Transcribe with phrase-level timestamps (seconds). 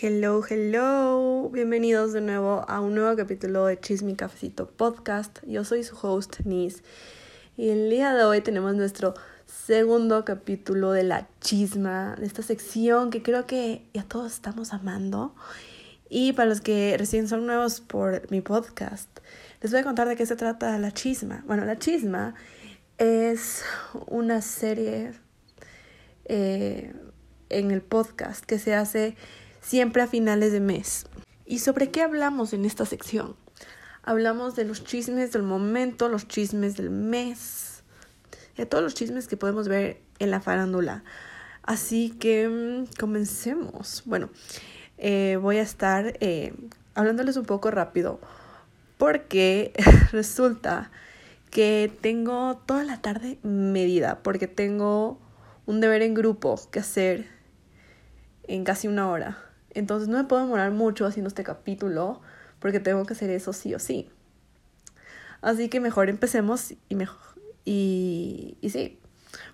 [0.00, 1.50] Hello, hello.
[1.52, 5.40] Bienvenidos de nuevo a un nuevo capítulo de Chisme Cafecito Podcast.
[5.44, 6.84] Yo soy su host, Nis.
[7.56, 9.14] Y el día de hoy tenemos nuestro
[9.46, 15.34] segundo capítulo de la chisma, de esta sección que creo que ya todos estamos amando.
[16.08, 19.08] Y para los que recién son nuevos por mi podcast,
[19.62, 21.42] les voy a contar de qué se trata la chisma.
[21.44, 22.36] Bueno, la chisma
[22.98, 23.64] es
[24.06, 25.14] una serie
[26.26, 26.94] eh,
[27.48, 29.16] en el podcast que se hace
[29.68, 31.04] siempre a finales de mes.
[31.44, 33.36] ¿Y sobre qué hablamos en esta sección?
[34.02, 37.82] Hablamos de los chismes del momento, los chismes del mes,
[38.56, 41.04] de todos los chismes que podemos ver en la farándula.
[41.62, 44.04] Así que mm, comencemos.
[44.06, 44.30] Bueno,
[44.96, 46.54] eh, voy a estar eh,
[46.94, 48.20] hablándoles un poco rápido
[48.96, 49.74] porque
[50.12, 50.90] resulta
[51.50, 55.18] que tengo toda la tarde medida porque tengo
[55.66, 57.26] un deber en grupo que hacer
[58.44, 59.44] en casi una hora.
[59.78, 62.20] Entonces no me puedo demorar mucho haciendo este capítulo
[62.58, 64.10] porque tengo que hacer eso sí o sí.
[65.40, 67.20] Así que mejor empecemos y mejor
[67.64, 68.98] y, y sí.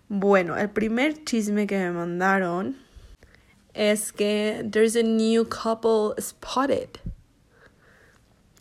[0.08, 2.74] Bueno, el primer chisme que me mandaron
[3.74, 6.88] es que there's a new couple spotted.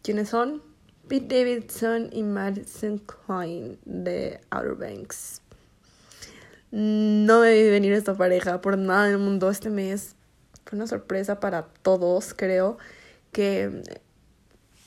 [0.02, 0.62] ¿Quiénes son?
[1.08, 5.40] Pete Davidson y Madison Klein de Outer Banks.
[6.72, 10.18] No vi venir esta pareja por nada del mundo este mes
[10.74, 12.80] fue una sorpresa para todos, creo,
[13.32, 13.84] que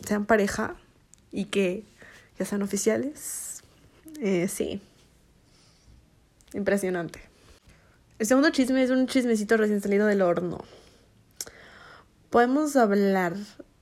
[0.05, 0.75] sean pareja
[1.31, 1.85] y que
[2.37, 3.63] ya sean oficiales.
[4.21, 4.81] Eh, sí.
[6.55, 7.21] Impresionante.
[8.19, 10.65] El segundo chisme es un chismecito recién salido del horno.
[12.31, 13.37] Podemos hablar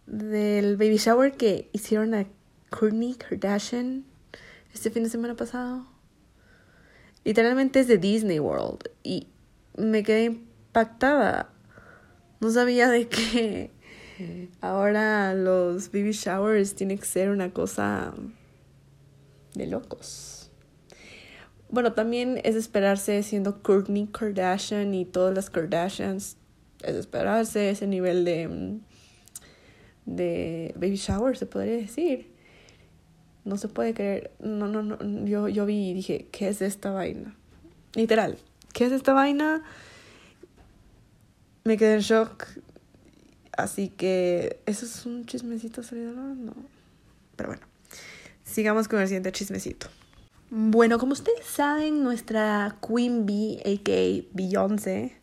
[0.05, 2.27] del baby shower que hicieron a
[2.69, 4.05] Kourtney Kardashian
[4.75, 5.87] este fin de semana pasado.
[7.25, 9.29] Literalmente es de Disney World y
[9.79, 11.54] me quedé impactada.
[12.45, 13.71] No sabía de que
[14.61, 18.13] ahora los baby showers tienen que ser una cosa
[19.55, 20.51] de locos.
[21.71, 26.37] Bueno, también es esperarse siendo Kourtney Kardashian y todas las Kardashians.
[26.83, 28.79] Es esperarse ese nivel de,
[30.05, 32.31] de baby shower, se podría decir.
[33.47, 34.33] No se puede creer.
[34.39, 34.99] No, no, no.
[35.25, 37.35] Yo, yo vi y dije, ¿qué es esta vaina?
[37.95, 38.37] Literal,
[38.75, 39.63] ¿qué es esta vaina?
[41.65, 42.47] Me quedé en shock.
[43.57, 46.13] Así que, ¿eso es un chismecito salido?
[46.13, 46.55] No.
[47.37, 47.63] Pero bueno,
[48.45, 49.89] sigamos con el siguiente chismecito.
[50.51, 54.29] Bueno, como ustedes saben, nuestra Queen Bee, a.k.a.
[54.35, 55.17] Beyoncé,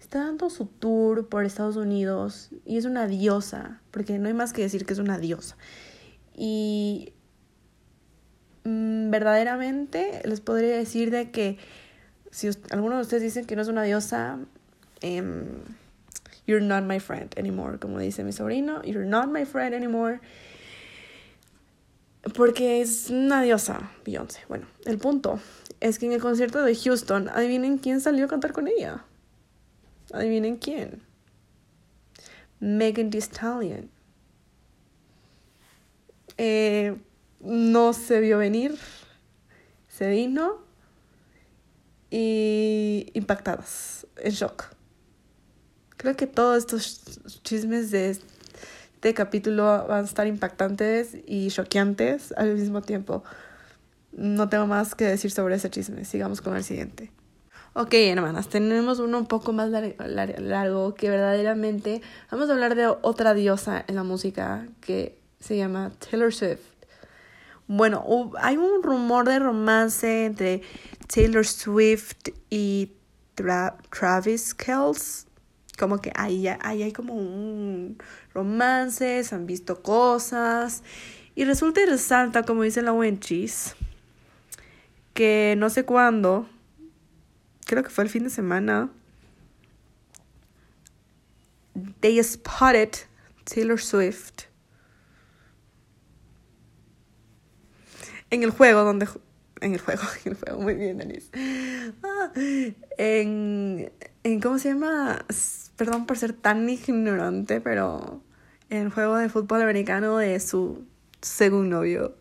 [0.00, 4.52] está dando su tour por Estados Unidos y es una diosa, porque no hay más
[4.52, 5.56] que decir que es una diosa.
[6.34, 7.12] Y
[8.64, 11.58] mm, verdaderamente les podría decir de que
[12.30, 14.38] si alguno de ustedes dicen que no es una diosa,
[15.02, 15.76] um,
[16.46, 20.20] you're not my friend anymore, como dice mi sobrino, you're not my friend anymore.
[22.34, 24.40] Porque es una diosa, Beyoncé.
[24.48, 25.40] Bueno, el punto
[25.80, 29.04] es que en el concierto de Houston, adivinen quién salió a cantar con ella.
[30.12, 31.02] Adivinen quién.
[32.60, 33.90] Megan Thee Stallion.
[36.38, 36.96] Eh,
[37.40, 38.78] no se vio venir.
[39.88, 40.62] Se vino.
[42.08, 44.66] Y impactadas, en shock.
[46.02, 52.56] Creo que todos estos chismes de este capítulo van a estar impactantes y choqueantes al
[52.56, 53.22] mismo tiempo.
[54.10, 56.04] No tengo más que decir sobre ese chisme.
[56.04, 57.12] Sigamos con el siguiente.
[57.74, 62.02] Ok, hermanas, tenemos uno un poco más largo que verdaderamente
[62.32, 66.62] vamos a hablar de otra diosa en la música que se llama Taylor Swift.
[67.68, 70.62] Bueno, hay un rumor de romance entre
[71.06, 72.90] Taylor Swift y
[73.36, 75.31] Travis Kelce
[75.78, 77.98] como que ahí, ahí hay como un
[78.34, 80.82] romance, han visto cosas.
[81.34, 83.74] Y resulta y resalta, como dice la Wenchis,
[85.14, 86.48] que no sé cuándo,
[87.66, 88.90] creo que fue el fin de semana,
[92.00, 92.90] they spotted
[93.44, 94.44] Taylor Swift
[98.30, 99.06] en el juego donde
[99.60, 101.30] en el juego, en el juego, muy bien, Denise.
[102.02, 102.32] Ah,
[102.98, 103.92] en,
[104.42, 105.24] ¿cómo se llama?
[105.76, 108.22] Perdón por ser tan ignorante, pero
[108.70, 110.84] en juego de fútbol americano de su
[111.20, 112.16] segundo novio.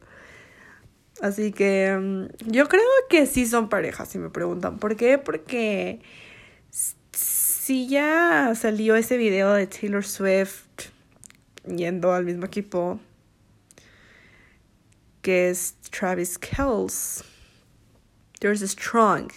[1.22, 4.80] Así que mm, yo creo que sí son parejas, si me preguntan.
[4.80, 5.18] ¿Por qué?
[5.18, 6.02] Porque
[7.12, 10.90] si ya salió ese video de Taylor Swift
[11.66, 13.00] yendo al mismo equipo
[15.22, 17.24] que es Travis Kelce
[18.40, 19.30] there's a strong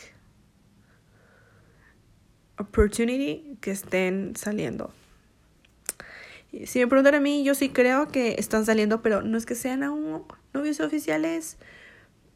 [2.59, 4.93] opportunity que estén saliendo.
[6.67, 9.57] Si me preguntan a mí, yo sí creo que están saliendo, pero no es que
[9.57, 10.23] sean aún
[10.53, 11.57] novios oficiales,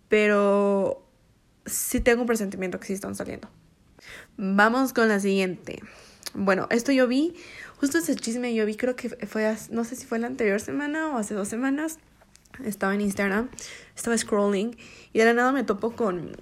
[0.08, 1.06] pero
[1.66, 3.48] sí tengo un presentimiento que sí están saliendo.
[4.36, 5.80] Vamos con la siguiente.
[6.34, 7.34] Bueno, esto yo vi,
[7.76, 11.08] justo ese chisme yo vi, creo que fue, no sé si fue la anterior semana
[11.08, 11.98] o hace dos semanas.
[12.64, 13.50] Estaba en Instagram,
[13.94, 14.76] estaba scrolling
[15.12, 16.32] y de la nada me topo con,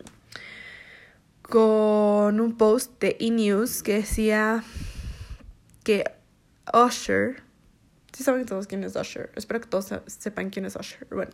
[1.48, 4.64] con un post de E-News que decía
[5.84, 6.04] que
[6.72, 7.42] Usher,
[8.12, 11.06] si saben todos quién es Usher, espero que todos sepan quién es Usher.
[11.10, 11.32] Bueno,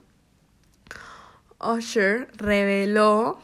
[1.59, 3.41] Usher reveló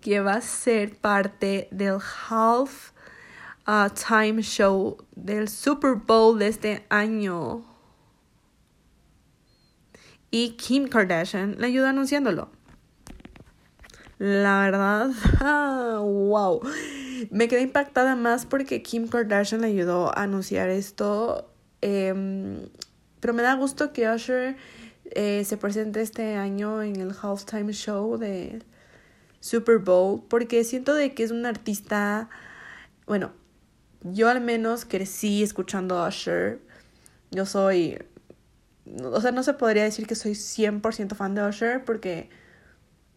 [0.00, 2.92] que va a ser parte del half
[3.66, 7.64] uh, time show del Super Bowl de este año.
[10.30, 12.57] Y Kim Kardashian le ayuda anunciándolo.
[14.18, 15.10] La verdad,
[16.00, 16.60] wow.
[17.30, 21.48] Me quedé impactada más porque Kim Kardashian le ayudó a anunciar esto.
[21.80, 22.68] Em,
[23.20, 24.56] pero me da gusto que Usher
[25.12, 28.62] eh, se presente este año en el halftime show de
[29.40, 32.28] Super Bowl porque siento de que es un artista,
[33.06, 33.32] bueno,
[34.02, 36.60] yo al menos crecí escuchando a Usher.
[37.30, 37.98] Yo soy,
[39.02, 42.30] o sea, no se podría decir que soy 100% fan de Usher porque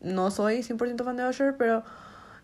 [0.01, 1.83] no soy 100% fan de Usher, pero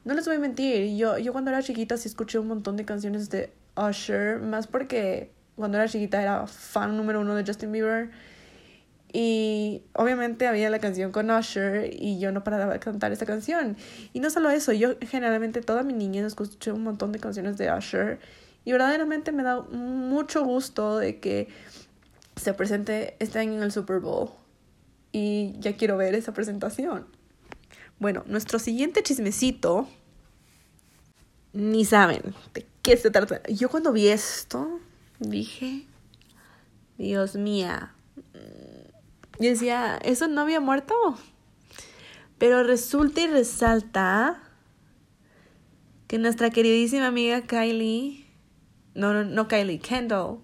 [0.05, 2.85] no les voy a mentir, yo, yo cuando era chiquita sí escuché un montón de
[2.85, 8.11] canciones de Usher, más porque cuando era chiquita era fan número uno de Justin Bieber
[9.11, 13.77] y obviamente había la canción con Usher y yo no paraba de cantar esa canción.
[14.13, 17.71] Y no solo eso, yo generalmente toda mi niñez escuché un montón de canciones de
[17.71, 18.19] Usher
[18.65, 21.47] y verdaderamente me da mucho gusto de que
[22.35, 24.29] se presente este año en el Super Bowl.
[25.11, 27.16] Y ya quiero ver esa presentación.
[27.99, 29.87] Bueno, nuestro siguiente chismecito,
[31.53, 33.41] ni saben de qué se trata.
[33.47, 34.79] Yo cuando vi esto,
[35.19, 35.85] dije,
[36.97, 37.95] Dios mía,
[39.39, 40.95] y decía, ¿eso no había muerto?
[42.37, 44.43] Pero resulta y resalta
[46.07, 48.25] que nuestra queridísima amiga Kylie,
[48.93, 50.39] no, no, no Kylie, Kendall,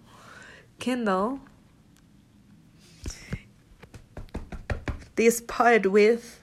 [0.80, 1.40] Kendall,
[5.16, 6.43] they spotted with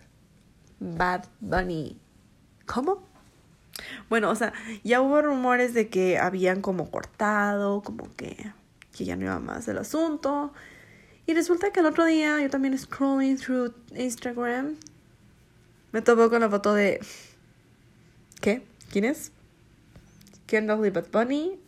[0.80, 1.96] Bad Bunny.
[2.66, 3.02] ¿Cómo?
[4.08, 8.52] Bueno, o sea, ya hubo rumores de que habían como cortado, como que,
[8.96, 10.52] que ya no iba más el asunto.
[11.26, 14.76] Y resulta que el otro día yo también scrolling through Instagram
[15.92, 17.00] me topó con la foto de
[18.40, 18.62] ¿qué?
[18.90, 19.32] ¿Quién es?
[20.46, 21.58] Kendall y Bad Bunny.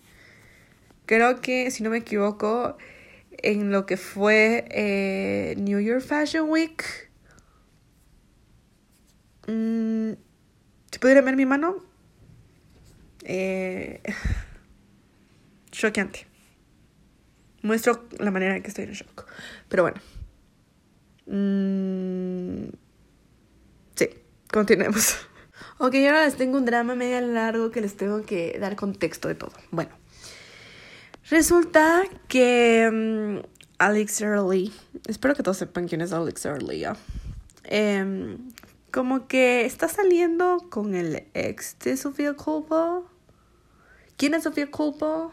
[1.06, 2.76] Creo que, si no me equivoco,
[3.30, 7.10] en lo que fue eh, New York Fashion Week.
[9.46, 10.12] Mm,
[10.90, 11.76] ¿Se pudieran ver mi mano?
[13.24, 14.02] Eh,
[15.70, 16.32] choqueante
[17.62, 19.26] muestro la manera en que estoy en shock.
[19.68, 20.00] Pero bueno.
[21.26, 22.70] Mm,
[23.94, 24.08] sí,
[24.50, 25.16] continuemos.
[25.78, 29.34] Ok, ahora les tengo un drama medio largo que les tengo que dar contexto de
[29.34, 29.52] todo.
[29.72, 29.90] Bueno,
[31.28, 33.44] resulta que mm,
[33.78, 34.72] Alex Early,
[35.08, 36.84] espero que todos sepan quién es Alex Early,
[37.64, 38.38] em,
[38.92, 43.06] como que está saliendo con el ex de Sofía Culpo.
[44.16, 45.32] ¿Quién es Sofía Culpo?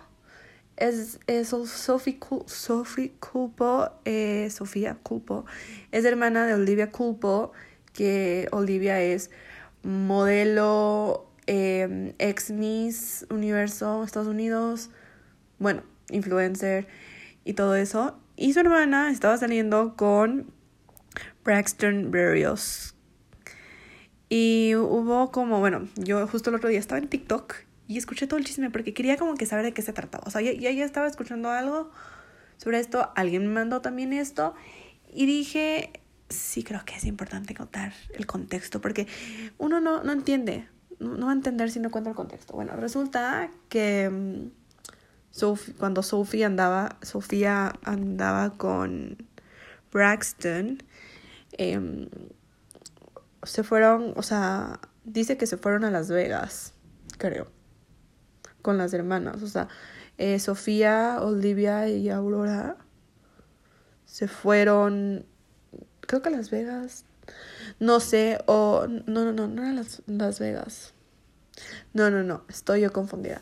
[0.79, 5.45] es, es Sophie, Sophie Culpo, eh, Sofía Culpo,
[5.91, 7.51] es hermana de Olivia Culpo,
[7.93, 9.29] que Olivia es
[9.84, 14.89] modelo eh, ex Miss Universo Estados Unidos,
[15.60, 16.88] bueno, influencer
[17.43, 18.17] y todo eso.
[18.38, 20.51] Y su hermana estaba saliendo con
[21.43, 22.95] Braxton Berrios.
[24.29, 27.55] Y hubo como, bueno, yo justo el otro día estaba en TikTok
[27.88, 30.24] y escuché todo el chisme porque quería como que saber de qué se trataba.
[30.27, 31.89] O sea, ya, ya, estaba escuchando algo
[32.57, 34.53] sobre esto, alguien me mandó también esto
[35.12, 35.91] y dije,
[36.29, 39.07] sí creo que es importante contar el contexto porque
[39.57, 40.67] uno no, no entiende,
[41.00, 42.53] no, va a entender si no cuenta el contexto.
[42.53, 44.51] Bueno, resulta que mm,
[45.31, 49.17] Sophie, cuando Sophie andaba, Sofía andaba con
[49.91, 50.83] Braxton,
[51.53, 52.07] em,
[53.43, 56.74] se fueron, o sea, dice que se fueron a Las Vegas,
[57.17, 57.60] creo
[58.62, 59.41] con las hermanas.
[59.41, 59.67] O sea,
[60.17, 62.77] eh, Sofía, Olivia y Aurora
[64.05, 65.25] se fueron,
[66.01, 67.05] creo que a Las Vegas.
[67.79, 70.93] No sé, o no, no, no, no era Las, las Vegas.
[71.93, 73.41] No, no, no, estoy yo confundida.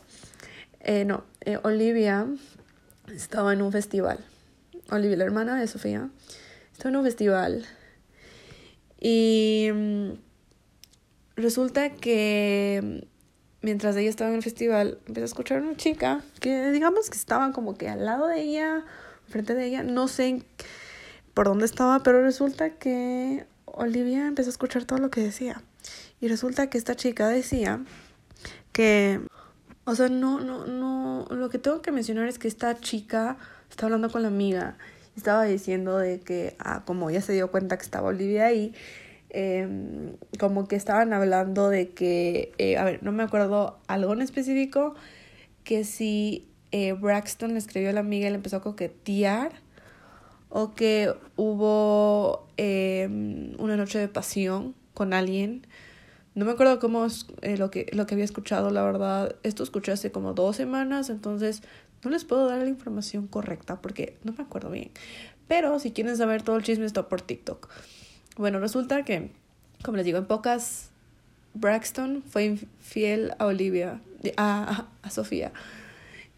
[0.80, 2.26] Eh, no, eh, Olivia
[3.08, 4.18] estaba en un festival.
[4.90, 6.10] Olivia, la hermana de Sofía,
[6.72, 7.66] estaba en un festival.
[9.00, 10.10] Y mm,
[11.36, 13.06] resulta que
[13.62, 17.16] mientras ella estaba en el festival, empecé a escuchar a una chica que digamos que
[17.16, 18.84] estaba como que al lado de ella,
[19.28, 20.42] frente de ella, no sé
[21.34, 25.62] por dónde estaba, pero resulta que Olivia empezó a escuchar todo lo que decía.
[26.20, 27.80] Y resulta que esta chica decía
[28.72, 29.20] que,
[29.84, 33.36] o sea, no, no, no, lo que tengo que mencionar es que esta chica
[33.70, 34.76] estaba hablando con la amiga,
[35.18, 38.74] estaba diciendo de que, ah, como ya se dio cuenta que estaba Olivia ahí,
[39.30, 39.68] eh,
[40.38, 44.94] como que estaban hablando de que, eh, a ver, no me acuerdo algo en específico,
[45.64, 49.52] que si eh, Braxton le escribió a la amiga y le empezó a coquetear,
[50.50, 55.66] o que hubo em, una noche de pasión con alguien.
[56.38, 59.34] No me acuerdo cómo es eh, lo, que, lo que había escuchado, la verdad.
[59.42, 61.62] Esto escuché hace como dos semanas, entonces
[62.04, 64.92] no les puedo dar la información correcta porque no me acuerdo bien.
[65.48, 67.68] Pero si quieren saber todo el chisme está por TikTok.
[68.36, 69.32] Bueno, resulta que,
[69.82, 70.90] como les digo, en pocas,
[71.54, 74.00] Braxton fue infiel a Olivia,
[74.36, 75.50] a, a, Sofía.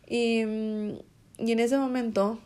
[0.09, 0.93] Y, mm,
[1.45, 2.39] y, en ese momento,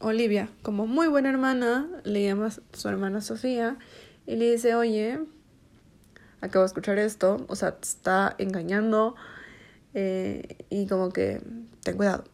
[0.00, 3.78] Olivia, como muy buena hermana, le llama a su hermana Sofía
[4.26, 5.20] y le dice, oye,
[6.40, 9.14] acabo de escuchar esto, o sea, te está engañando
[9.94, 11.40] eh, y como que
[11.82, 12.24] ten cuidado.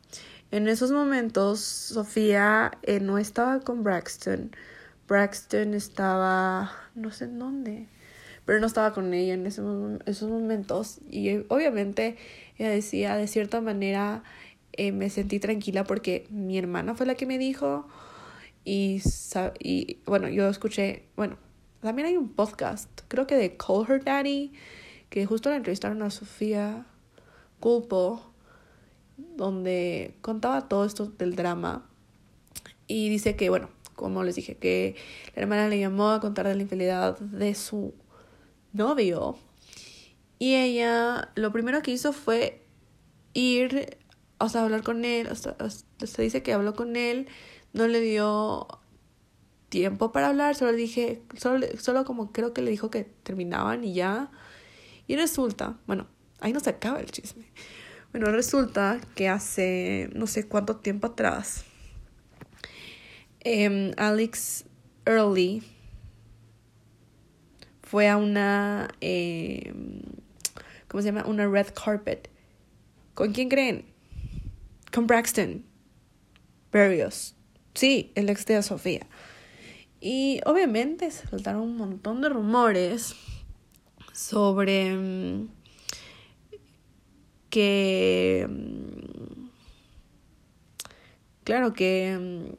[0.50, 4.52] En esos momentos, Sofía eh, no estaba con Braxton
[5.06, 7.88] Braxton estaba, no sé en dónde,
[8.44, 11.00] pero no estaba con ella en esos, momentos.
[11.10, 12.16] Y obviamente
[12.58, 14.22] ella decía, de cierta manera,
[14.72, 17.86] eh, me sentí tranquila porque mi hermana fue la que me dijo.
[18.64, 19.02] Y,
[19.60, 21.36] y bueno, yo escuché, bueno,
[21.84, 24.52] también hay un podcast, creo que de Call Her Daddy,
[25.10, 26.86] que justo la entrevistaron a Sofía
[27.60, 28.22] Culpo,
[29.18, 31.86] donde contaba todo esto del drama.
[32.86, 34.96] Y dice que, bueno, como les dije, que
[35.36, 37.92] la hermana le llamó a contar de la infidelidad de su
[38.72, 39.36] novio.
[40.38, 42.64] Y ella lo primero que hizo fue
[43.34, 43.98] ir,
[44.38, 45.28] o sea, hablar con él.
[45.36, 47.28] se dice que habló con él,
[47.74, 48.68] no le dio
[49.74, 53.94] tiempo para hablar, solo dije, solo, solo como creo que le dijo que terminaban y
[53.94, 54.30] ya.
[55.06, 56.06] Y resulta, bueno,
[56.40, 57.44] ahí no se acaba el chisme.
[58.12, 61.64] Bueno, resulta que hace no sé cuánto tiempo atrás,
[63.44, 64.64] Em, Alex
[65.04, 65.62] Early
[67.82, 70.00] fue a una, em,
[70.88, 71.26] ¿cómo se llama?
[71.26, 72.30] Una red carpet.
[73.12, 73.84] ¿Con quién creen?
[74.92, 75.62] Con Braxton
[76.72, 77.36] Berrios.
[77.74, 79.06] Sí, el ex de Sofía.
[80.06, 83.16] Y obviamente se saltaron un montón de rumores
[84.12, 85.48] sobre em,
[87.48, 88.46] que...
[91.44, 92.58] Claro que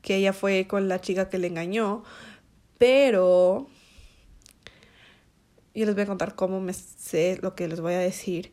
[0.00, 2.02] que ella fue con la chica que le engañó,
[2.78, 3.68] pero
[5.74, 8.52] yo les voy a contar cómo me sé lo que les voy a decir.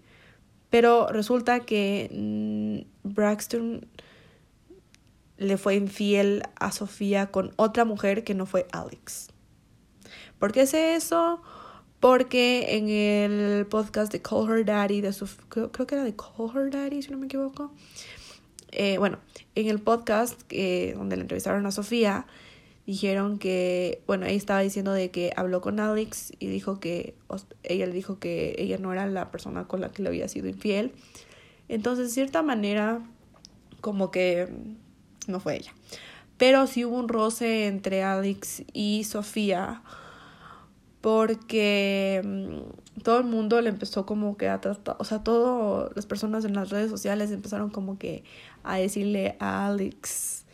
[0.69, 3.87] Pero resulta que mm, Braxton
[5.37, 9.29] le fue infiel a Sofía con otra mujer que no fue Alex.
[10.39, 11.41] ¿Por qué sé eso?
[11.99, 15.13] Porque en el podcast de Call Her Daddy, de
[15.49, 17.71] creo, creo, que era de Call Her Daddy, si no me equivoco,
[18.71, 19.17] eh, bueno,
[19.55, 22.27] en el podcast eh, donde le entrevistaron a Sofía,
[22.85, 27.15] dijeron que, bueno, ella estaba diciendo de que habló con Alex y dijo que,
[27.63, 30.47] ella le dijo que ella no era la persona con la que le había sido
[30.47, 30.93] infiel.
[31.67, 33.01] Entonces, de cierta manera,
[33.81, 34.47] como que
[35.27, 35.73] no fue ella.
[36.37, 39.81] Pero sí hubo un roce entre Alex y Sofía
[41.01, 46.05] porque mm, todo el mundo le empezó como que a tratar, o sea, todas las
[46.05, 48.23] personas en las redes sociales empezaron como que
[48.63, 50.45] a decirle a Alex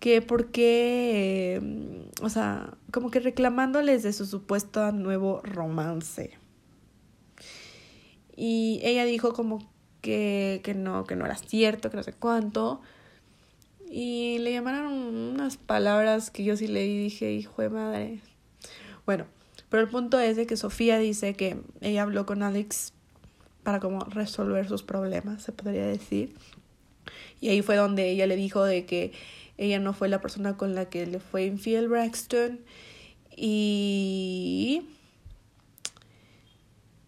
[0.00, 6.38] que por qué, mm, o sea, como que reclamándoles de su supuesto nuevo romance.
[8.36, 9.58] Y ella dijo como
[10.00, 12.80] que, que no, que no era cierto, que no sé cuánto.
[13.90, 18.20] Y le llamaron unas palabras que yo sí leí y dije, hijo de madre.
[19.06, 19.26] Bueno,
[19.70, 22.92] pero el punto es de que Sofía dice que ella habló con Alex
[23.62, 26.34] para como resolver sus problemas, se podría decir.
[27.40, 29.12] Y ahí fue donde ella le dijo de que
[29.56, 32.60] ella no fue la persona con la que le fue infiel Braxton
[33.36, 34.82] y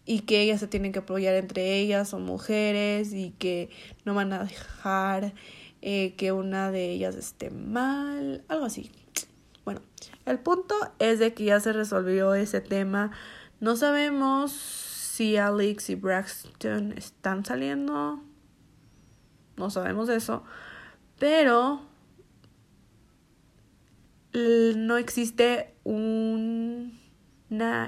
[0.05, 3.69] y que ellas se tienen que apoyar entre ellas, son mujeres y que
[4.03, 5.33] no van a dejar
[5.81, 8.91] eh, que una de ellas esté mal, algo así.
[9.65, 9.81] Bueno,
[10.25, 13.11] el punto es de que ya se resolvió ese tema.
[13.59, 18.23] No sabemos si Alex y Braxton están saliendo.
[19.57, 20.43] No sabemos eso.
[21.19, 21.81] Pero
[24.33, 26.91] no existe una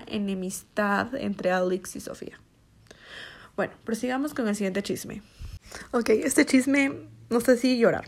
[0.08, 2.40] enemistad entre Alex y Sofía.
[3.56, 5.22] Bueno, prosigamos con el siguiente chisme.
[5.92, 8.06] Ok, este chisme, no sé si llorar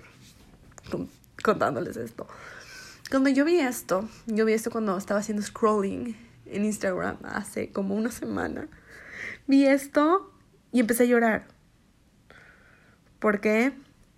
[1.46, 2.28] contándoles esto.
[3.12, 6.18] Cuando yo vi esto, yo vi esto cuando estaba haciendo scrolling
[6.48, 8.68] en Instagram hace como una semana.
[9.46, 10.32] Vi esto
[10.72, 11.48] y empecé a llorar.
[13.20, 13.74] ¿Por qué?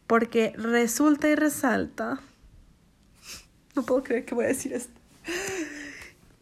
[0.07, 2.19] Porque resulta y resalta.
[3.75, 4.93] No puedo creer que voy a decir esto.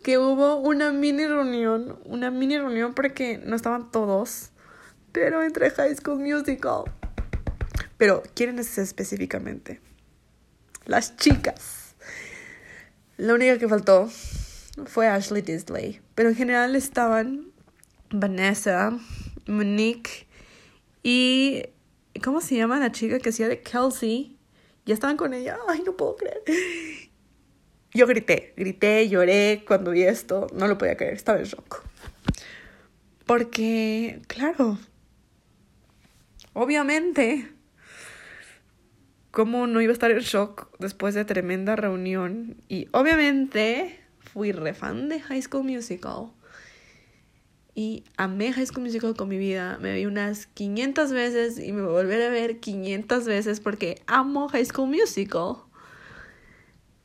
[0.03, 1.98] Que hubo una mini reunión.
[2.05, 4.51] Una mini reunión porque no estaban todos.
[5.12, 6.84] Pero entre High School Musical.
[7.98, 9.80] Pero, ¿quiénes específicamente?
[10.86, 11.96] Las chicas.
[13.18, 14.10] La única que faltó
[14.86, 16.02] fue Ashley Disley.
[16.16, 17.52] Pero en general estaban
[18.12, 18.98] Vanessa,
[19.48, 20.28] Monique
[21.04, 21.64] y.
[22.24, 24.38] ¿Cómo se llama la chica que hacía de Kelsey?
[24.86, 25.58] Ya estaban con ella.
[25.68, 26.44] Ay, no puedo creer.
[27.94, 30.48] Yo grité, grité, lloré cuando vi esto.
[30.54, 31.84] No lo podía creer, estaba en shock.
[33.25, 34.78] Porque, claro,
[36.54, 37.54] obviamente,
[39.36, 42.56] ¿cómo no iba a estar en shock después de tremenda reunión?
[42.70, 46.32] Y obviamente fui re fan de High School Musical.
[47.75, 49.77] Y amé High School Musical con mi vida.
[49.82, 54.68] Me vi unas 500 veces y me volveré a ver 500 veces porque amo High
[54.68, 55.58] School Musical.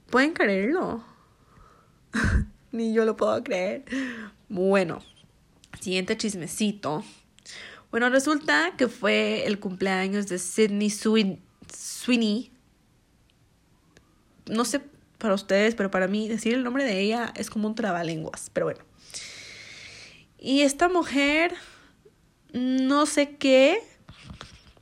[0.09, 1.03] ¿Pueden creerlo?
[2.71, 3.85] Ni yo lo puedo creer.
[4.49, 5.03] Bueno,
[5.81, 7.03] siguiente chismecito.
[7.91, 11.50] Bueno, resulta que fue el cumpleaños de Sydney Sweeney.
[14.47, 14.81] No sé
[15.19, 18.67] para ustedes, pero para mí decir el nombre de ella es como un trabalenguas, pero
[18.67, 18.81] bueno.
[20.39, 21.55] Y esta mujer,
[22.53, 23.79] no sé qué,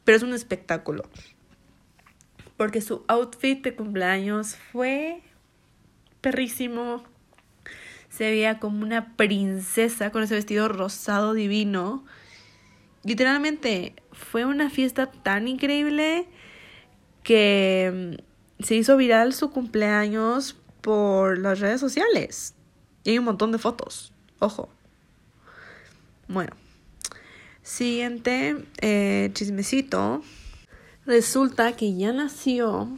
[0.05, 1.05] pero es un espectáculo
[2.59, 5.23] porque su outfit de cumpleaños fue
[6.21, 7.05] perrísimo.
[8.11, 12.05] Se veía como una princesa con ese vestido rosado divino.
[13.05, 16.27] Literalmente fue una fiesta tan increíble
[17.29, 18.17] que
[18.59, 22.55] mm, se hizo viral su cumpleaños por las redes sociales.
[23.05, 24.15] Y hay un montón de fotos.
[24.39, 24.71] Ojo.
[26.27, 26.57] Bueno.
[27.63, 30.23] Siguiente eh, chismecito.
[31.05, 32.89] Resulta que ya nació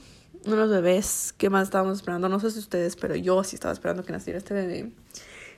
[0.44, 2.28] uno de los bebés que más estábamos esperando.
[2.28, 4.92] No sé si ustedes, pero yo sí estaba esperando que naciera este bebé.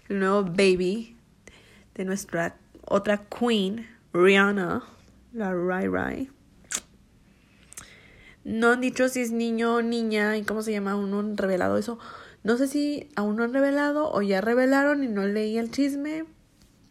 [0.09, 1.14] El nuevo baby
[1.94, 4.83] de nuestra otra queen, Rihanna,
[5.35, 6.31] la Rai Rai.
[8.44, 11.37] No han dicho si es niño o niña y cómo se llama, aún no han
[11.37, 11.98] revelado eso.
[12.42, 16.24] No sé si aún no han revelado o ya revelaron y no leí el chisme.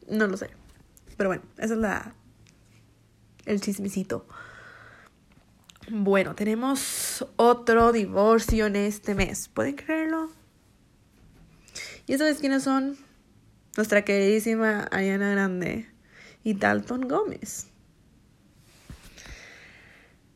[0.07, 0.49] No lo sé.
[1.17, 2.15] Pero bueno, esa es la
[3.45, 4.25] el chismecito.
[5.89, 9.49] Bueno, tenemos otro divorcio en este mes.
[9.49, 10.31] ¿Pueden creerlo?
[12.07, 12.97] ¿Y sabes quiénes son?
[13.75, 15.89] Nuestra queridísima Ariana Grande
[16.43, 17.70] y Dalton Gómez.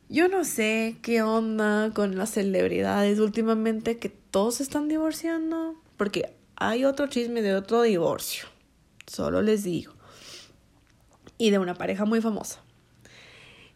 [0.07, 5.75] Yo no sé qué onda con las celebridades últimamente que todos están divorciando.
[5.97, 8.45] Porque hay otro chisme de otro divorcio.
[9.07, 9.93] Solo les digo.
[11.39, 12.61] Y de una pareja muy famosa.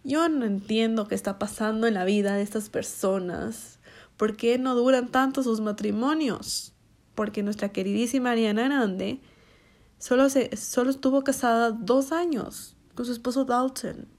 [0.04, 3.80] Yo no entiendo qué está pasando en la vida de estas personas.
[4.16, 6.74] ¿Por qué no duran tanto sus matrimonios?
[7.16, 9.20] Porque nuestra queridísima Ariana Grande
[9.98, 14.19] solo, se, solo estuvo casada dos años con su esposo Dalton.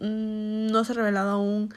[0.00, 1.74] Mm, no se ha revelado aún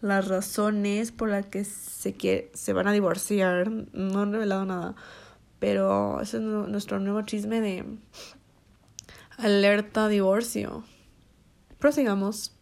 [0.00, 3.70] las razones por las que se, se van a divorciar.
[3.70, 4.94] No han revelado nada.
[5.58, 7.84] Pero ese es nuestro nuevo chisme de
[9.38, 10.84] alerta divorcio.
[11.78, 12.52] Prosigamos.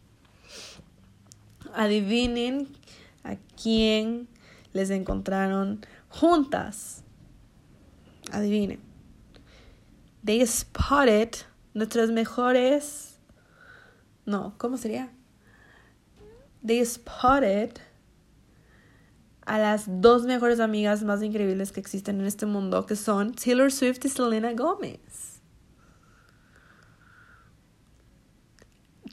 [1.74, 2.68] Adivinen
[3.24, 4.28] a quién
[4.72, 7.02] les encontraron juntas.
[8.32, 8.80] Adivinen.
[10.24, 11.30] They spotted
[11.74, 13.09] nuestras mejores.
[14.30, 15.10] No, ¿cómo sería?
[16.64, 17.72] They spotted
[19.44, 23.72] a las dos mejores amigas más increíbles que existen en este mundo, que son Taylor
[23.72, 25.40] Swift y Selena Gomez.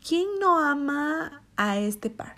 [0.07, 2.37] ¿Quién no ama a este par?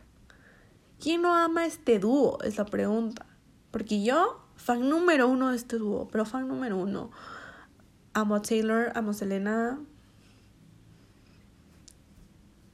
[1.02, 2.42] ¿Quién no ama a este dúo?
[2.44, 3.26] Es la pregunta.
[3.72, 7.12] Porque yo, fan número uno de este dúo, pero fan número uno.
[8.14, 9.82] Amo a Taylor, amo a Selena.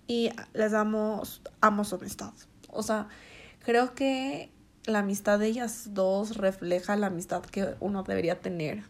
[0.07, 1.23] Y les amo,
[1.61, 2.33] amo su amistad.
[2.69, 3.07] O sea,
[3.63, 4.51] creo que
[4.85, 8.83] la amistad de ellas dos refleja la amistad que uno debería tener.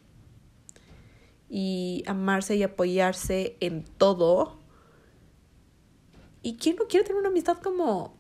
[1.50, 4.66] Y amarse y apoyarse en todo
[6.46, 8.16] ¿Y quién no quiere tener una amistad como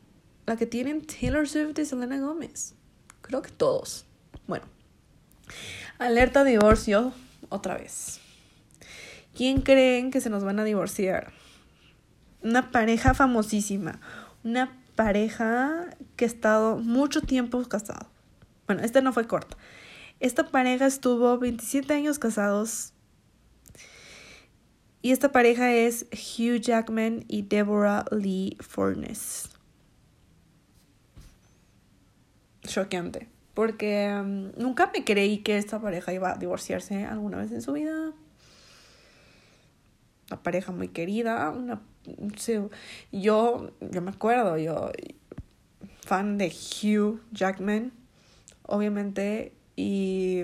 [0.47, 2.73] la que tienen Taylor Swift y Selena Gomez?
[3.21, 4.07] Creo que todos.
[4.47, 4.65] Bueno,
[5.99, 7.13] alerta divorcio
[7.49, 8.19] otra vez.
[9.35, 11.33] ¿Quién creen que se nos van a divorciar?
[12.45, 13.99] Una pareja famosísima,
[14.43, 18.07] una pareja que ha estado mucho tiempo casado.
[18.67, 19.57] Bueno, esta no fue corta.
[20.19, 22.93] Esta pareja estuvo 27 años casados.
[25.01, 29.49] Y esta pareja es Hugh Jackman y Deborah Lee Furness.
[32.61, 33.27] Choqueante.
[33.55, 37.73] Porque um, nunca me creí que esta pareja iba a divorciarse alguna vez en su
[37.73, 38.13] vida.
[40.29, 41.49] Una pareja muy querida.
[41.51, 41.81] Una,
[43.11, 44.91] yo, yo me acuerdo, yo
[46.05, 47.91] fan de Hugh Jackman,
[48.61, 50.43] obviamente, y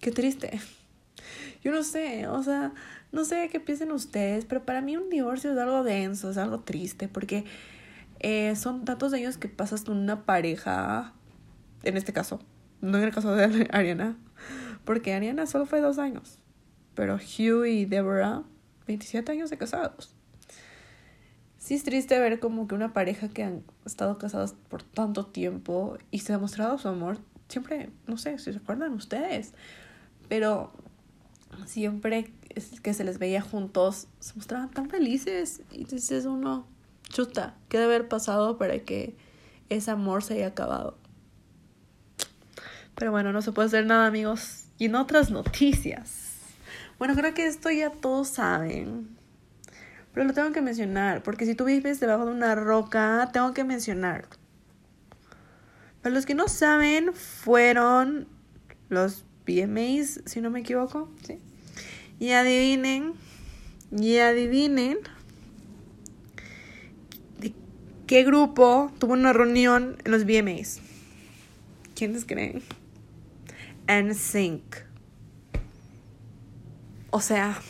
[0.00, 0.60] qué triste.
[1.62, 2.74] Yo no sé, o sea,
[3.12, 6.60] no sé qué piensen ustedes, pero para mí un divorcio es algo denso, es algo
[6.60, 7.44] triste, porque
[8.20, 11.12] eh, son tantos años que pasas con una pareja,
[11.82, 12.40] en este caso,
[12.80, 14.16] no en el caso de Ariana,
[14.84, 16.38] porque Ariana solo fue dos años,
[16.94, 18.42] pero Hugh y Deborah,
[18.86, 20.15] 27 años de casados.
[21.66, 25.98] Sí es triste ver como que una pareja que han estado casados por tanto tiempo
[26.12, 29.52] y se ha demostrado su amor siempre, no sé si se acuerdan ustedes,
[30.28, 30.70] pero
[31.64, 32.32] siempre
[32.84, 36.68] que se les veía juntos se mostraban tan felices y entonces uno,
[37.08, 39.16] chuta, ¿qué debe haber pasado para que
[39.68, 40.96] ese amor se haya acabado?
[42.94, 44.66] Pero bueno, no se puede hacer nada amigos.
[44.78, 46.36] Y en otras noticias.
[47.00, 49.15] Bueno, creo que esto ya todos saben.
[50.16, 53.64] Pero lo tengo que mencionar, porque si tú vives debajo de una roca, tengo que
[53.64, 54.26] mencionar.
[56.00, 58.26] Para los que no saben, fueron
[58.88, 61.38] los VMAs, si no me equivoco, ¿sí?
[62.18, 63.12] Y adivinen,
[63.90, 64.96] y adivinen
[67.38, 67.52] de
[68.06, 70.80] qué grupo tuvo una reunión en los VMAs.
[71.94, 72.62] ¿Quiénes creen?
[73.86, 74.76] NSYNC.
[77.10, 77.60] O sea,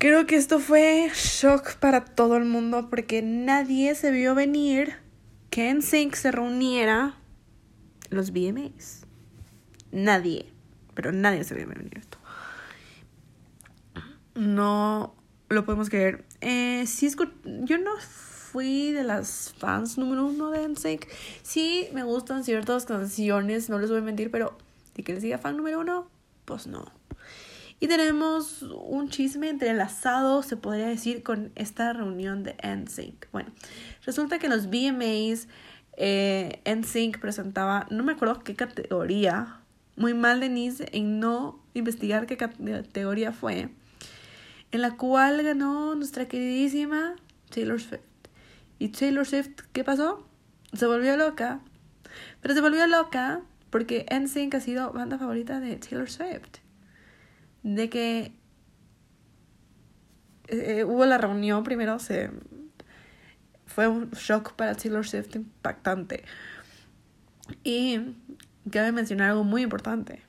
[0.00, 4.94] Creo que esto fue shock para todo el mundo porque nadie se vio venir
[5.50, 7.16] que NSYNC se reuniera
[8.08, 9.04] los VMAs.
[9.92, 10.46] Nadie,
[10.94, 12.16] pero nadie se vio venir esto.
[14.34, 15.14] No
[15.50, 16.24] lo podemos creer.
[16.40, 21.08] Eh, sí, yo no fui de las fans número uno de NSYNC.
[21.42, 24.56] Sí, me gustan ciertas canciones, no les voy a mentir, pero
[24.94, 26.08] de que les diga fan número uno,
[26.46, 26.90] pues no.
[27.82, 33.30] Y tenemos un chisme entrelazado, se podría decir, con esta reunión de NSYNC.
[33.32, 33.50] Bueno,
[34.04, 35.48] resulta que en los VMAs
[35.96, 39.60] eh, NSYNC presentaba, no me acuerdo qué categoría,
[39.96, 43.70] muy mal Denise en no investigar qué categoría fue,
[44.72, 47.16] en la cual ganó nuestra queridísima
[47.48, 48.02] Taylor Swift.
[48.78, 50.26] Y Taylor Swift, ¿qué pasó?
[50.74, 51.60] Se volvió loca.
[52.42, 53.40] Pero se volvió loca
[53.70, 56.60] porque NSYNC ha sido banda favorita de Taylor Swift
[57.62, 58.32] de que
[60.48, 62.30] eh, eh, hubo la reunión primero, se
[63.66, 66.24] fue un shock para Taylor Swift impactante.
[67.64, 68.14] Y
[68.70, 70.22] cabe mencionar algo muy importante.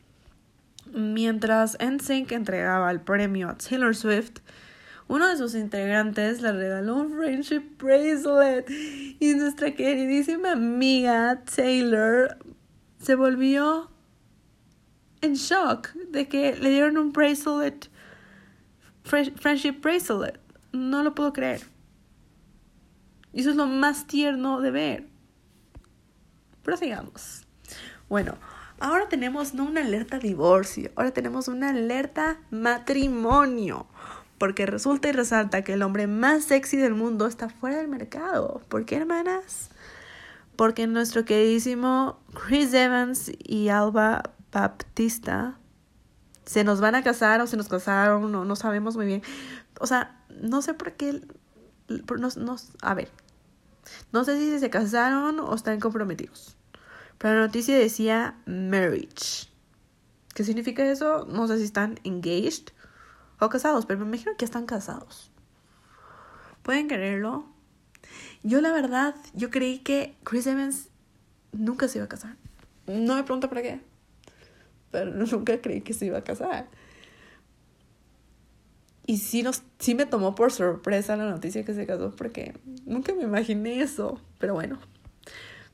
[0.93, 4.39] Mientras NSYNC entregaba el premio a Taylor Swift,
[5.07, 8.69] uno de sus integrantes le regaló un friendship bracelet
[9.19, 12.37] y nuestra queridísima amiga Taylor
[12.97, 13.90] se volvió
[15.21, 17.89] en shock de que le dieron un bracelet,
[19.03, 20.39] friendship bracelet.
[20.71, 21.61] No lo puedo creer.
[23.33, 25.07] Y eso es lo más tierno de ver.
[26.63, 27.43] Pero sigamos.
[28.09, 28.35] Bueno,
[28.79, 33.87] ahora tenemos no una alerta divorcio, ahora tenemos una alerta matrimonio.
[34.37, 38.61] Porque resulta y resalta que el hombre más sexy del mundo está fuera del mercado.
[38.69, 39.69] ¿Por qué, hermanas?
[40.55, 45.57] Porque nuestro queridísimo Chris Evans y Alba Baptista
[46.45, 49.21] se nos van a casar o se nos casaron o no sabemos muy bien.
[49.79, 51.21] O sea, no sé por qué.
[51.87, 53.09] No, a ver,
[54.11, 56.57] no sé si se casaron o están comprometidos.
[57.17, 59.49] Pero la noticia decía marriage.
[60.33, 61.25] ¿Qué significa eso?
[61.25, 62.69] No sé si están engaged
[63.39, 65.31] o casados, pero me imagino que están casados.
[66.63, 67.45] ¿Pueden creerlo?
[68.43, 70.87] Yo la verdad, yo creí que Chris Evans
[71.51, 72.37] nunca se iba a casar.
[72.87, 73.90] No me pregunto por qué
[74.91, 76.67] pero nunca creí que se iba a casar.
[79.05, 82.53] Y sí, nos, sí me tomó por sorpresa la noticia que se casó porque
[82.85, 84.21] nunca me imaginé eso.
[84.37, 84.79] Pero bueno.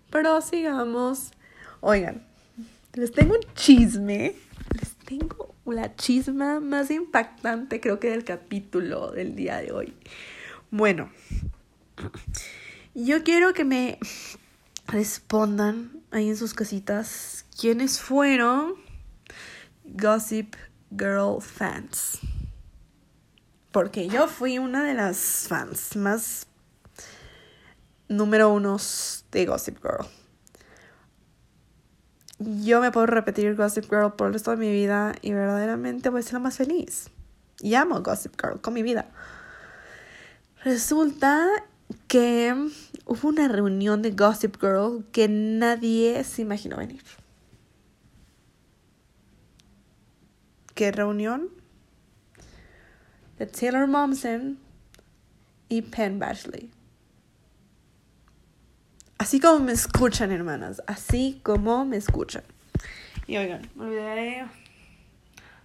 [0.10, 1.32] Pero sigamos.
[1.82, 2.26] Oigan,
[2.94, 4.34] les tengo un chisme.
[4.80, 9.94] Les tengo la chisma más impactante creo que del capítulo del día de hoy.
[10.72, 11.10] Bueno,
[12.94, 14.00] yo quiero que me
[14.88, 18.76] respondan ahí en sus casitas quiénes fueron
[19.88, 20.56] Gossip
[20.92, 22.20] Girl fans.
[23.72, 26.48] porque yo fui una de las fans más
[28.08, 30.08] número unos de Gossip Girl.
[32.40, 36.22] Yo me puedo repetir Gossip Girl por el resto de mi vida y verdaderamente voy
[36.22, 37.10] a ser la más feliz.
[37.60, 39.10] Y amo Gossip Girl con mi vida.
[40.64, 41.48] Resulta
[42.08, 42.56] que
[43.06, 47.04] hubo una reunión de Gossip Girl que nadie se imaginó venir.
[50.78, 51.50] ¿Qué reunión?
[53.40, 54.60] De Taylor Momsen
[55.70, 56.70] y Penn Bashley.
[59.18, 60.84] Así como me escuchan, hermanas.
[60.86, 62.44] Así como me escuchan.
[63.26, 64.46] Y oigan, me olvidaré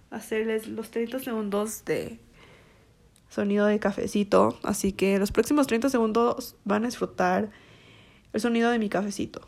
[0.09, 2.19] hacerles los 30 segundos de
[3.29, 4.57] sonido de cafecito.
[4.63, 7.51] Así que los próximos 30 segundos van a disfrutar
[8.33, 9.47] el sonido de mi cafecito.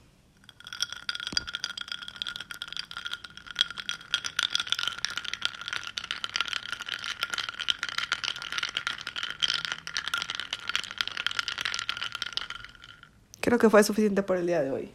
[13.46, 14.92] Creo que fue suficiente por el día de hoy.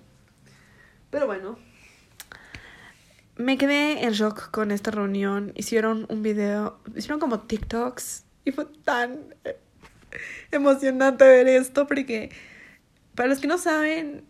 [1.10, 1.56] Pero bueno,
[3.36, 5.52] me quedé en shock con esta reunión.
[5.54, 9.36] Hicieron un video, hicieron como TikToks y fue tan
[10.50, 12.30] emocionante ver esto porque
[13.14, 14.24] para los que no saben,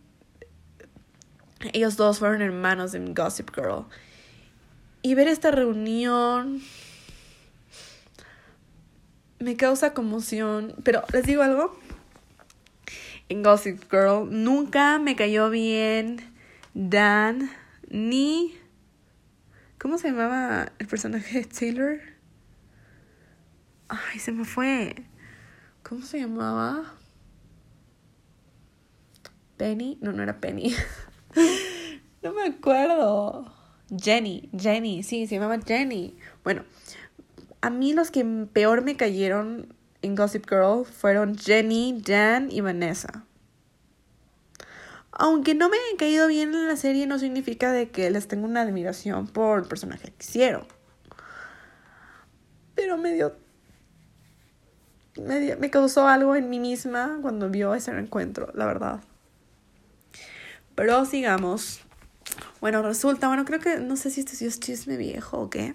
[1.72, 3.86] ellos dos fueron hermanos en Gossip Girl.
[5.00, 6.60] Y ver esta reunión
[9.38, 10.74] me causa conmoción.
[10.84, 11.79] Pero les digo algo,
[13.30, 14.28] en Gossip Girl.
[14.28, 16.20] Nunca me cayó bien
[16.74, 17.50] Dan
[17.88, 18.54] ni...
[19.78, 22.00] ¿Cómo se llamaba el personaje de Taylor?
[23.88, 24.94] Ay, se me fue.
[25.82, 26.94] ¿Cómo se llamaba?
[29.56, 29.96] Penny.
[30.02, 30.74] No, no era Penny.
[32.22, 33.54] no me acuerdo.
[33.96, 36.14] Jenny, Jenny, sí, se llamaba Jenny.
[36.44, 36.64] Bueno,
[37.62, 43.24] a mí los que peor me cayeron en Gossip Girl fueron Jenny, Dan y Vanessa.
[45.12, 48.46] Aunque no me hayan caído bien en la serie, no significa de que les tengo
[48.46, 50.66] una admiración por el personaje que hicieron.
[52.74, 53.36] Pero me dio,
[55.16, 59.00] me, causó algo en mí misma cuando vio ese encuentro, la verdad.
[60.74, 61.80] Pero sigamos.
[62.60, 65.74] Bueno, resulta, bueno, creo que, no sé si este es chisme viejo o qué,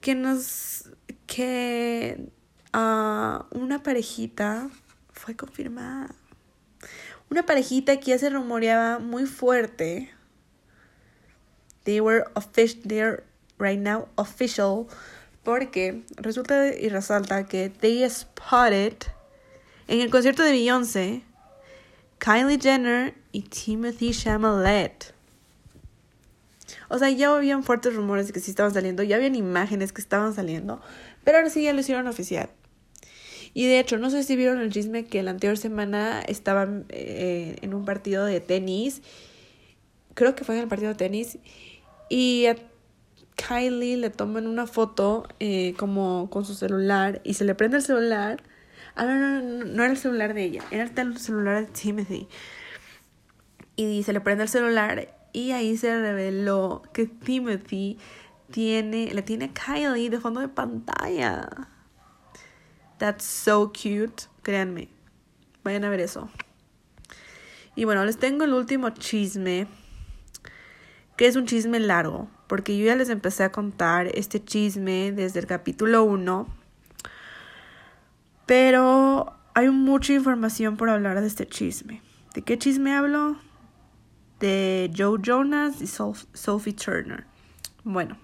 [0.00, 0.90] que nos,
[1.26, 2.30] que
[2.72, 4.68] a una parejita
[5.12, 6.14] fue confirmada.
[7.30, 10.10] Una parejita que ya se rumoreaba muy fuerte.
[11.84, 13.24] They were official, they're
[13.58, 14.86] right now official.
[15.42, 18.94] Porque resulta y resalta que they spotted
[19.88, 21.22] en el concierto de Beyoncé
[22.18, 25.12] Kylie Jenner y Timothy Chalamet.
[26.88, 30.00] O sea, ya habían fuertes rumores de que sí estaban saliendo, ya habían imágenes que
[30.00, 30.80] estaban saliendo,
[31.24, 32.50] pero ahora sí ya lo hicieron oficial.
[33.54, 37.56] Y de hecho, no sé si vieron el chisme que la anterior semana estaban eh,
[37.60, 39.02] en un partido de tenis.
[40.14, 41.38] Creo que fue en el partido de tenis.
[42.08, 42.56] Y a
[43.36, 47.82] Kylie le toman una foto eh, como con su celular y se le prende el
[47.82, 48.42] celular.
[48.94, 52.28] Ah, no, no, no, no era el celular de ella, era el celular de Timothy.
[53.76, 57.98] Y se le prende el celular y ahí se reveló que Timothy
[58.50, 61.48] tiene, le tiene a Kylie de fondo de pantalla.
[63.02, 64.28] That's so cute.
[64.44, 64.86] Créanme.
[65.64, 66.30] Vayan a ver eso.
[67.74, 69.66] Y bueno, les tengo el último chisme.
[71.16, 72.30] Que es un chisme largo.
[72.46, 76.46] Porque yo ya les empecé a contar este chisme desde el capítulo 1.
[78.46, 82.02] Pero hay mucha información por hablar de este chisme.
[82.34, 83.36] ¿De qué chisme hablo?
[84.38, 87.24] De Joe Jonas y Sophie Turner.
[87.82, 88.16] Bueno.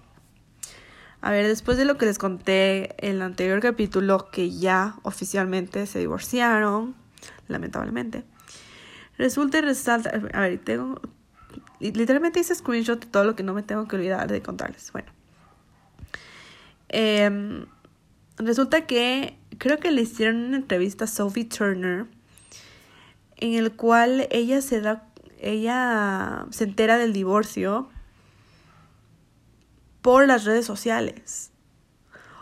[1.21, 5.85] A ver, después de lo que les conté en el anterior capítulo, que ya oficialmente
[5.85, 6.95] se divorciaron,
[7.47, 8.23] lamentablemente,
[9.17, 10.11] resulta y resalta.
[10.33, 11.01] A ver, tengo.
[11.79, 14.91] Literalmente hice screenshot de todo lo que no me tengo que olvidar de contarles.
[14.91, 15.11] Bueno.
[16.87, 17.65] Em,
[18.37, 22.07] resulta que creo que le hicieron una entrevista a Sophie Turner
[23.37, 25.05] en el cual ella se da
[25.41, 27.89] ella se entera del divorcio
[30.01, 31.51] por las redes sociales.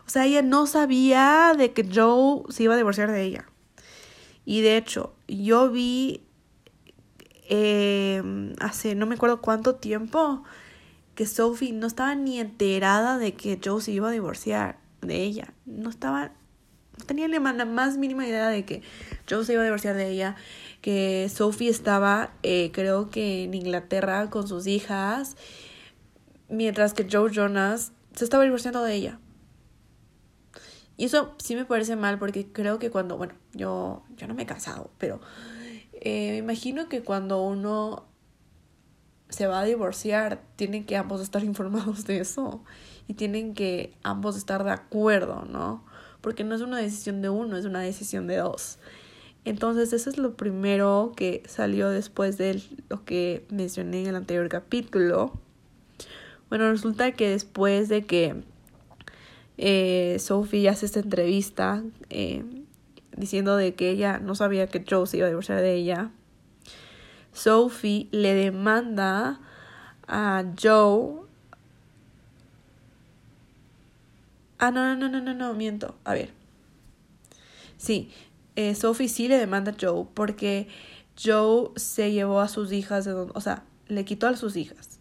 [0.06, 3.46] O sea, ella no sabía de que Joe se iba a divorciar de ella.
[4.46, 6.22] Y de hecho, yo vi
[7.50, 8.22] eh,
[8.60, 10.44] hace no me acuerdo cuánto tiempo
[11.16, 15.54] que Sophie no estaba ni enterada de que Joe se iba a divorciar de ella.
[15.66, 16.32] No estaba,
[16.98, 18.84] no tenía la más mínima idea de que
[19.30, 20.36] Joe se iba a divorciar de ella.
[20.82, 25.36] Que Sophie estaba, eh, creo que en Inglaterra con sus hijas
[26.50, 29.20] mientras que Joe Jonas se estaba divorciando de ella.
[30.98, 34.44] Y eso sí me parece mal porque creo que cuando, bueno, yo, yo no me
[34.44, 35.22] he casado, pero
[35.94, 38.06] eh, me imagino que cuando uno
[39.30, 42.64] se va a divorciar, tienen que ambos estar informados de eso
[43.08, 45.86] y tienen que ambos estar de acuerdo, ¿no?
[46.22, 48.80] Porque no es una decisión de uno, es una decisión de dos.
[49.46, 54.50] Entonces, eso es lo primero que salió después de lo que mencioné en el anterior
[54.50, 55.40] capítulo.
[56.50, 58.44] Bueno, resulta que después de que
[59.58, 62.44] eh, Sophie hace esta entrevista eh,
[63.16, 66.12] diciendo de que ella no sabía que Joe se iba a divorciar de ella,
[67.34, 69.40] Sophie le demanda
[70.08, 71.22] a Joe.
[74.60, 75.96] Ah, no, no, no, no, no, miento.
[76.04, 76.32] A ver.
[77.78, 78.10] Sí,
[78.56, 80.68] eh, Sophie sí le demanda a Joe porque
[81.22, 85.00] Joe se llevó a sus hijas, de o sea, le quitó a sus hijas.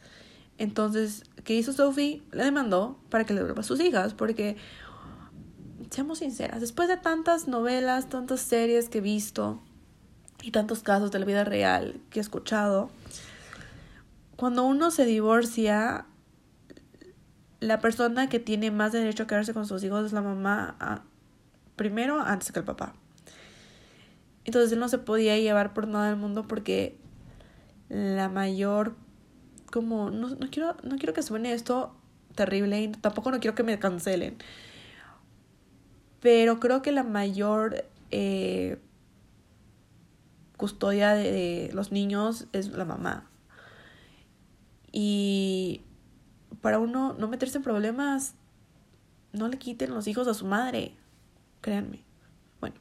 [0.59, 2.23] Entonces, ¿qué hizo Sophie?
[2.33, 4.57] Le demandó para que le devuelva a sus hijas porque,
[5.91, 9.63] seamos sinceras, después de tantas novelas, tantas series que he visto
[10.43, 12.91] y tantos casos de la vida real que he escuchado,
[14.35, 16.05] cuando uno se divorcia,
[17.61, 21.05] la persona que tiene más derecho a quedarse con sus hijos es la mamá,
[21.77, 22.93] primero antes que el papá.
[24.45, 26.99] Entonces él no se podía llevar por nada del mundo porque
[27.89, 28.95] la mayor
[29.77, 31.95] como no, no quiero no quiero que suene esto
[32.35, 34.39] terrible y tampoco no quiero que me cancelen.
[36.21, 38.79] Pero creo que la mayor eh,
[40.57, 43.29] custodia de, los niños es la mamá.
[44.93, 45.83] Y
[46.62, 48.35] para uno no meterse en problemas,
[49.33, 50.95] no le quiten los hijos a su madre.
[51.61, 52.03] Créanme.
[52.61, 52.77] Bueno,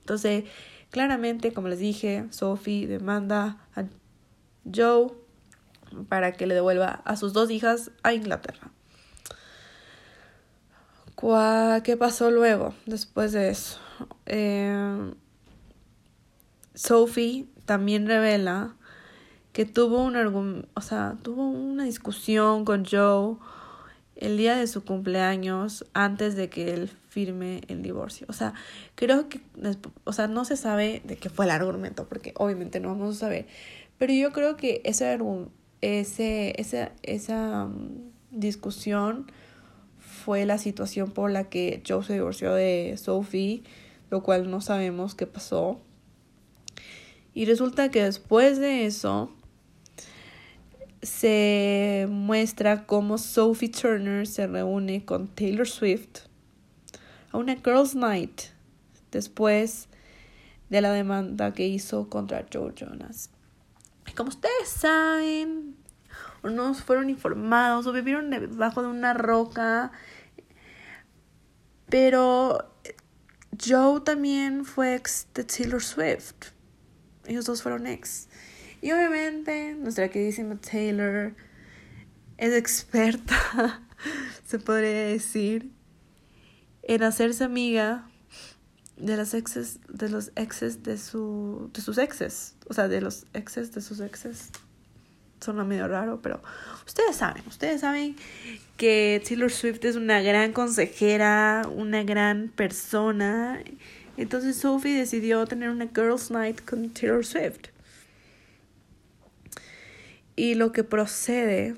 [0.00, 0.44] entonces
[0.90, 3.84] Claramente, como les dije, Sophie demanda a
[4.72, 5.12] Joe
[6.08, 8.70] para que le devuelva a sus dos hijas a Inglaterra.
[11.82, 13.78] ¿Qué pasó luego, después de eso?
[14.26, 15.12] Eh,
[16.74, 18.74] Sophie también revela
[19.52, 23.36] que tuvo un o sea, tuvo una discusión con Joe
[24.14, 28.26] el día de su cumpleaños antes de que él firme el divorcio.
[28.28, 28.52] O sea,
[28.94, 29.40] creo que,
[30.04, 33.20] o sea, no se sabe de qué fue el argumento, porque obviamente no vamos a
[33.20, 33.46] saber.
[33.98, 35.18] Pero yo creo que ese,
[35.80, 39.30] ese, esa, esa mm, discusión
[39.98, 43.62] fue la situación por la que Joe se divorció de Sophie,
[44.10, 45.80] lo cual no sabemos qué pasó.
[47.34, 49.30] Y resulta que después de eso,
[51.02, 56.26] se muestra cómo Sophie Turner se reúne con Taylor Swift
[57.30, 58.40] a una Girls Night
[59.12, 59.88] después
[60.68, 63.30] de la demanda que hizo contra Joe Jonas.
[64.16, 65.76] Como ustedes saben,
[66.42, 69.92] o no fueron informados, o vivieron debajo de una roca,
[71.88, 72.74] pero
[73.64, 76.50] Joe también fue ex de Taylor Swift.
[77.24, 78.28] Ellos dos fueron ex.
[78.82, 81.34] Y obviamente nuestra queridísima Taylor
[82.36, 83.82] es experta,
[84.44, 85.72] se podría decir,
[86.82, 88.08] en hacerse amiga
[88.96, 93.26] de las exes, de los exes de su, de sus exes, o sea, de los
[93.34, 94.50] exes de sus exes.
[95.40, 96.42] Suena medio raro, pero
[96.86, 98.16] ustedes saben, ustedes saben
[98.78, 103.62] que Taylor Swift es una gran consejera, una gran persona.
[104.16, 107.68] Entonces Sophie decidió tener una girls night con Taylor Swift.
[110.36, 111.76] Y lo que procede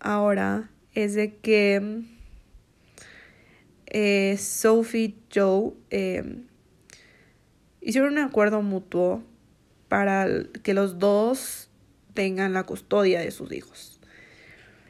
[0.00, 2.02] ahora es de que
[3.86, 6.42] eh, Sophie Joe eh,
[7.80, 9.22] hicieron un acuerdo mutuo
[9.88, 10.26] para
[10.62, 11.70] que los dos
[12.14, 14.00] tengan la custodia de sus hijos.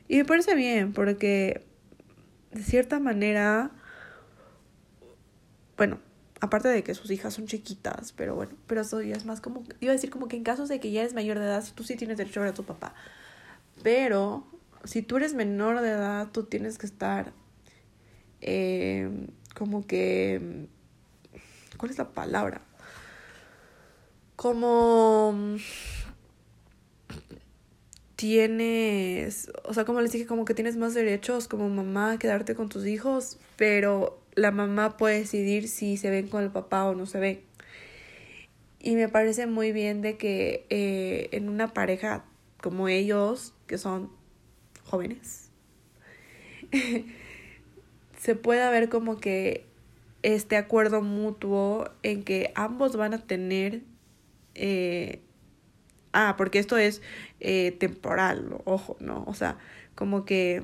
[0.09, 1.65] Y me parece bien porque
[2.53, 3.71] de cierta manera,
[5.77, 5.99] bueno,
[6.41, 9.65] aparte de que sus hijas son chiquitas, pero bueno, pero eso ya es más como,
[9.81, 11.85] iba a decir como que en casos de que ya eres mayor de edad, tú
[11.85, 12.95] sí tienes derecho a ver a tu papá.
[13.83, 14.47] Pero
[14.85, 17.33] si tú eres menor de edad, tú tienes que estar
[18.47, 19.11] eh,
[19.55, 20.67] como que,
[21.77, 22.63] ¿cuál es la palabra?
[24.37, 25.59] Como
[28.17, 32.55] tienes, o sea, como les dije, como que tienes más derechos como mamá a quedarte
[32.55, 36.95] con tus hijos, pero la mamá puede decidir si se ven con el papá o
[36.95, 37.41] no se ven.
[38.81, 42.25] Y me parece muy bien de que eh, en una pareja
[42.61, 44.11] como ellos, que son
[44.85, 45.51] jóvenes,
[48.19, 49.67] se pueda ver como que
[50.23, 53.83] este acuerdo mutuo en que ambos van a tener...
[54.55, 55.21] Eh,
[56.13, 57.03] ah, porque esto es
[57.41, 59.25] eh, temporal, ojo, ¿no?
[59.27, 59.59] O sea,
[59.95, 60.63] como que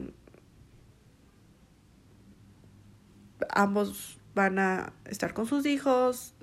[3.50, 6.34] ambos van a estar con sus hijos,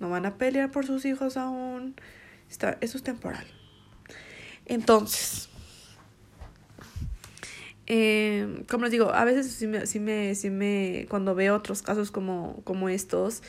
[0.00, 1.94] no van a pelear por sus hijos aún.
[2.48, 3.46] Está, eso es temporal.
[4.64, 5.47] Entonces,
[7.90, 11.80] eh, como les digo, a veces sí me, sí me, sí me, cuando veo otros
[11.80, 13.42] casos como, como estos,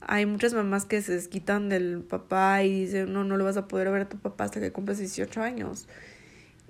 [0.00, 3.66] hay muchas mamás que se desquitan del papá y dicen, no, no lo vas a
[3.66, 5.88] poder ver a tu papá hasta que cumples 18 años.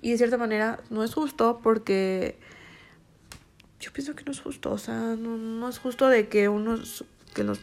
[0.01, 2.37] Y de cierta manera no es justo porque
[3.81, 7.03] yo pienso que no es justo, o sea, no, no es justo de que unos,
[7.33, 7.59] que los,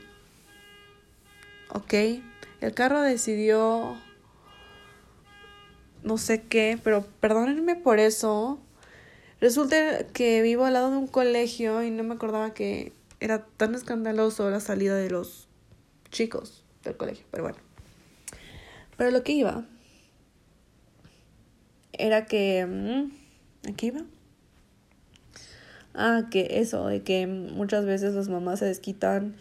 [1.70, 1.94] ok,
[2.60, 3.96] el carro decidió
[6.02, 8.60] no sé qué, pero perdónenme por eso.
[9.40, 13.74] Resulta que vivo al lado de un colegio y no me acordaba que era tan
[13.74, 15.48] escandaloso la salida de los
[16.10, 17.58] chicos del colegio, pero bueno.
[18.96, 19.66] Pero lo que iba
[21.92, 22.64] era que...
[22.66, 24.02] Mm, ¿Aquí iba?
[25.94, 29.36] Ah, que eso, de que muchas veces las mamás se desquitan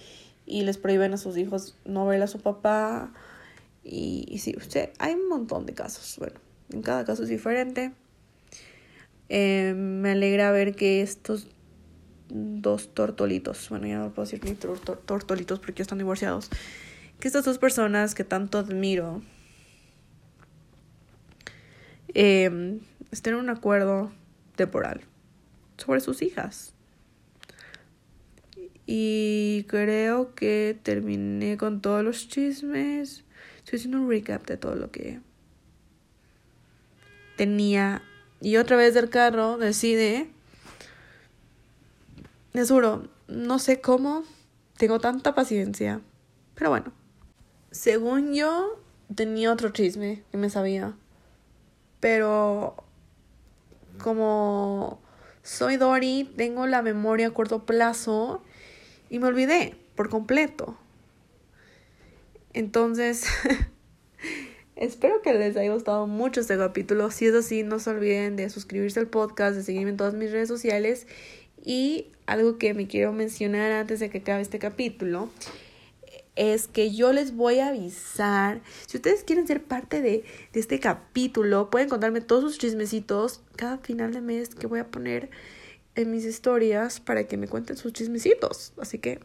[0.46, 3.14] y les prohíben a sus hijos no ver a su papá.
[3.84, 6.16] Y, y sí, usted, hay un montón de casos.
[6.18, 6.40] Bueno,
[6.72, 7.94] en cada caso es diferente.
[9.30, 11.48] Eh, me alegra ver que estos
[12.30, 16.50] dos tortolitos, bueno, ya no puedo decir ni tortolitos porque ya están divorciados,
[17.20, 19.22] que estas dos personas que tanto admiro
[22.14, 22.80] eh,
[23.12, 24.12] estén en un acuerdo
[24.56, 25.02] temporal
[25.78, 26.74] sobre sus hijas.
[28.88, 33.24] Y creo que terminé con todos los chismes.
[33.58, 35.20] Estoy haciendo un recap de todo lo que
[37.36, 38.04] tenía.
[38.42, 40.30] Y otra vez del carro decide.
[42.54, 44.24] Les juro, no sé cómo
[44.78, 46.02] tengo tanta paciencia.
[46.56, 46.94] Pero bueno.
[47.72, 48.80] Según yo,
[49.14, 50.94] tenía otro chisme que me sabía.
[52.00, 52.76] Pero
[54.02, 55.02] como
[55.44, 58.42] soy Dory, tengo la memoria a corto plazo
[59.10, 60.78] y me olvidé por completo.
[62.54, 63.26] Entonces,
[64.76, 67.12] espero que les haya gustado mucho este capítulo.
[67.12, 70.32] Si es así, no se olviden de suscribirse al podcast, de seguirme en todas mis
[70.32, 71.08] redes sociales.
[71.64, 75.30] Y algo que me quiero mencionar antes de que acabe este capítulo
[76.36, 78.62] es que yo les voy a avisar.
[78.88, 80.24] Si ustedes quieren ser parte de,
[80.54, 85.30] este capítulo, pueden contarme todos sus chismecitos cada final de mes que voy a poner
[85.96, 88.74] en mis historias para que me cuenten sus chismecitos.
[88.78, 89.20] Así que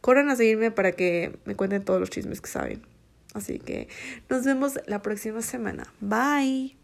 [0.00, 2.93] corran a seguirme para que me cuenten todos los chismes que saben.
[3.34, 3.88] Así que
[4.30, 5.92] nos vemos la próxima semana.
[6.00, 6.83] Bye.